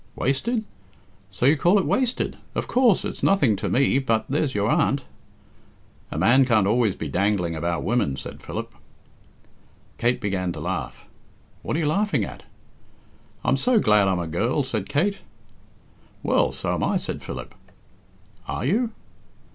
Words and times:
"Wasted? 0.15 0.65
So 1.29 1.45
you 1.45 1.55
call 1.55 1.77
it 1.77 1.85
wasted? 1.85 2.35
Of 2.55 2.65
course, 2.65 3.05
it's 3.05 3.21
nothing 3.21 3.55
to 3.57 3.69
me 3.69 3.99
but 3.99 4.25
there's 4.27 4.55
your 4.55 4.67
aunt" 4.67 5.03
"A 6.11 6.17
man 6.17 6.43
can't 6.43 6.65
always 6.65 6.95
be 6.95 7.07
dangling 7.07 7.55
about 7.55 7.83
women," 7.83 8.17
said 8.17 8.41
Philip. 8.41 8.73
Kate 9.99 10.19
began 10.19 10.53
to 10.53 10.59
laugh. 10.59 11.07
"What 11.61 11.75
are 11.75 11.79
you 11.81 11.85
laughing 11.87 12.23
at?" 12.23 12.45
"I'm 13.45 13.57
so 13.57 13.77
glad 13.79 14.07
I'm 14.07 14.17
a 14.17 14.25
girl," 14.25 14.63
said 14.63 14.89
Kate. 14.89 15.19
"Well, 16.23 16.51
so 16.51 16.73
am 16.73 16.83
I," 16.83 16.97
said 16.97 17.21
Philip. 17.21 17.53
"Are 18.47 18.65
you?" 18.65 18.89